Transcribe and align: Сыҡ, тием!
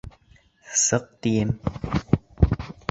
Сыҡ, 0.85 1.05
тием! 1.27 1.55